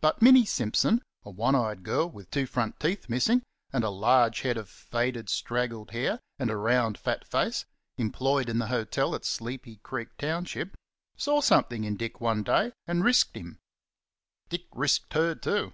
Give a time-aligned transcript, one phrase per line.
[0.00, 4.40] But Minnie Simpson, a one eyed girl with two front teeth missing and a large
[4.40, 7.64] head of faded, straggled hair and a round fat face,
[7.96, 10.76] employed in the hotel at Sleepy Creek township,
[11.16, 13.60] saw something in Dick one day and risked him.
[14.48, 15.72] Dick risked her too.